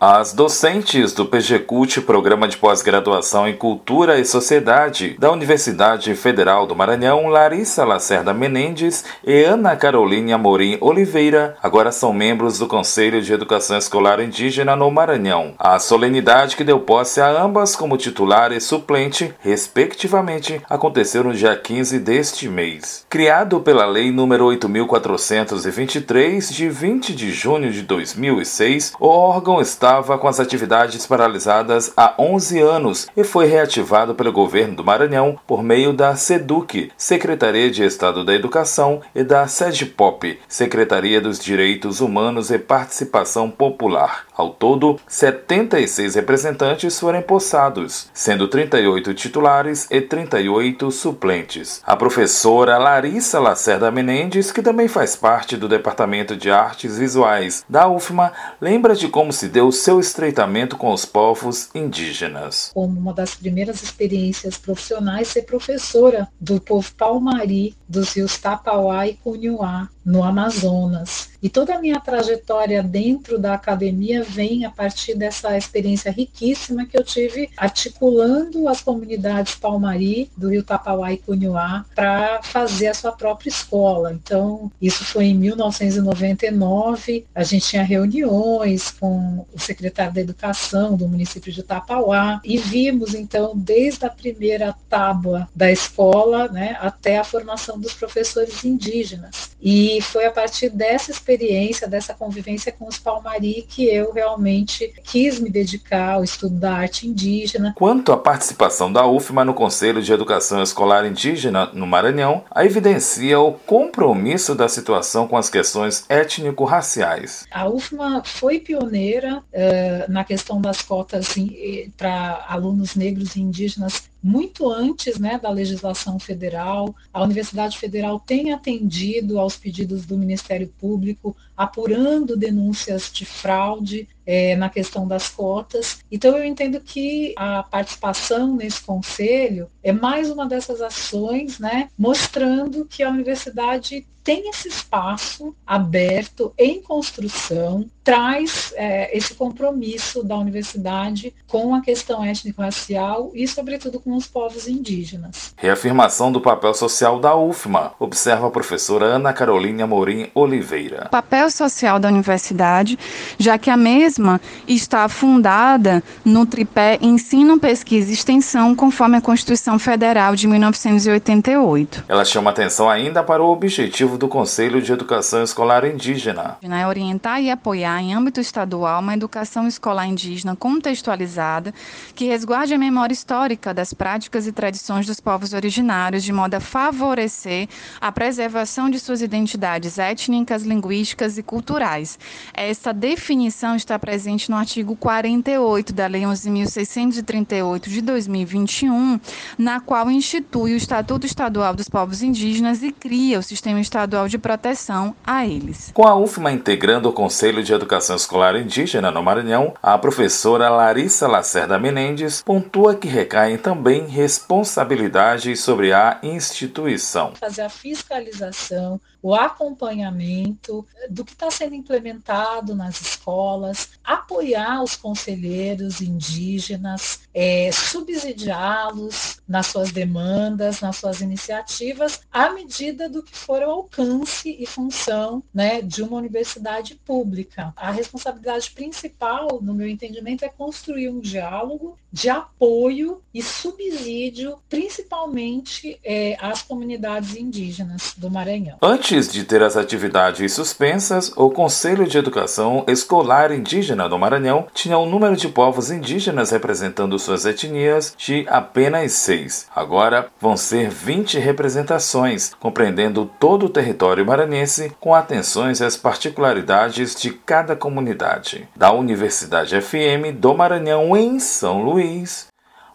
[0.00, 6.76] As docentes do PGCUT, Programa de Pós-Graduação em Cultura e Sociedade, da Universidade Federal do
[6.76, 13.32] Maranhão, Larissa Lacerda Menendez e Ana Carolina Amorim Oliveira, agora são membros do Conselho de
[13.32, 15.54] Educação Escolar Indígena no Maranhão.
[15.58, 21.56] A solenidade que deu posse a ambas como titular e suplente, respectivamente, aconteceu no dia
[21.56, 23.04] 15 deste mês.
[23.08, 30.18] Criado pela Lei nº 8.423, de 20 de junho de 2006, o órgão está estava
[30.18, 35.62] com as atividades paralisadas há 11 anos e foi reativado pelo governo do Maranhão por
[35.62, 42.50] meio da SEDUC, Secretaria de Estado da Educação, e da SEDPOP, Secretaria dos Direitos Humanos
[42.50, 44.27] e Participação Popular.
[44.38, 51.82] Ao todo, 76 representantes foram empossados, sendo 38 titulares e 38 suplentes.
[51.84, 57.88] A professora Larissa Lacerda Menendez, que também faz parte do Departamento de Artes Visuais da
[57.88, 62.70] UFMA, lembra de como se deu seu estreitamento com os povos indígenas.
[62.72, 69.14] Como uma das primeiras experiências profissionais, ser professora do povo Palmari, dos rios Tapauá e
[69.14, 71.28] Cunhuá, no Amazonas.
[71.42, 76.96] E toda a minha trajetória dentro da academia vem a partir dessa experiência riquíssima que
[76.96, 83.12] eu tive articulando as comunidades Palmari, do Rio Tapauá e Cunhuá, para fazer a sua
[83.12, 84.12] própria escola.
[84.12, 91.08] Então, isso foi em 1999, a gente tinha reuniões com o secretário da Educação do
[91.08, 97.24] município de Tapauá e vimos, então, desde a primeira tábua da escola né, até a
[97.24, 99.50] formação dos professores indígenas.
[99.60, 105.40] E foi a partir dessa experiência, dessa convivência com os Palmari, que eu realmente quis
[105.40, 107.74] me dedicar ao estudo da arte indígena.
[107.76, 113.40] Quanto à participação da UFMA no Conselho de Educação Escolar Indígena no Maranhão, a evidencia
[113.40, 117.46] o compromisso da situação com as questões étnico-raciais.
[117.50, 124.08] A UFMA foi pioneira uh, na questão das cotas assim, para alunos negros e indígenas
[124.22, 126.94] muito antes né, da legislação federal.
[127.12, 134.56] A Universidade Federal tem atendido aos pedidos do Ministério Público, apurando denúncias de fraude é,
[134.56, 136.00] na questão das cotas.
[136.10, 142.84] Então, eu entendo que a participação nesse conselho é mais uma dessas ações, né, mostrando
[142.84, 151.34] que a universidade tem esse espaço aberto em construção, traz é, esse compromisso da universidade
[151.46, 155.54] com a questão étnico-racial e, sobretudo, com os povos indígenas.
[155.56, 161.04] Reafirmação do papel social da UFMA, observa a professora Ana Carolina Morim Oliveira.
[161.06, 162.98] O papel social da universidade,
[163.38, 169.78] já que a mesma está fundada no tripé ensino, pesquisa e extensão, conforme a Constituição
[169.78, 172.04] Federal de 1988.
[172.06, 176.58] Ela chama atenção ainda para o objetivo do Conselho de Educação Escolar Indígena.
[176.60, 181.72] É orientar e apoiar em âmbito estadual uma educação escolar indígena contextualizada
[182.14, 186.60] que resguarde a memória histórica das práticas e tradições dos povos originários, de modo a
[186.60, 187.68] favorecer
[188.00, 192.18] a preservação de suas identidades étnicas, linguísticas e culturais.
[192.52, 199.20] Essa definição está presente no artigo 48 da Lei 11.638 de 2021,
[199.56, 204.26] na qual institui o Estatuto Estadual dos Povos Indígenas e cria o Sistema Estadual estadual
[204.26, 205.90] de proteção a eles.
[205.92, 211.28] Com a UFMA integrando o Conselho de Educação Escolar Indígena no Maranhão, a professora Larissa
[211.28, 217.34] Lacerda Menendez pontua que recaem também responsabilidades sobre a instituição.
[217.38, 226.00] Fazer a fiscalização, o acompanhamento do que está sendo implementado nas escolas, apoiar os conselheiros
[226.00, 233.70] indígenas, é, subsidiá-los nas suas demandas, nas suas iniciativas, à medida do que for o
[233.70, 237.72] alcance e função né, de uma universidade pública.
[237.76, 245.98] A responsabilidade principal, no meu entendimento, é construir um diálogo de apoio e subsídio, principalmente
[246.02, 248.78] é, às comunidades indígenas do Maranhão.
[249.10, 254.98] Antes de ter as atividades suspensas, o Conselho de Educação Escolar Indígena do Maranhão tinha
[254.98, 259.66] um número de povos indígenas representando suas etnias de apenas seis.
[259.74, 267.30] Agora vão ser 20 representações, compreendendo todo o território maranhense, com atenções às particularidades de
[267.30, 268.68] cada comunidade.
[268.76, 272.48] Da Universidade FM do Maranhão, em São Luís,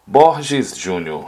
[0.06, 1.28] Borges Júnior.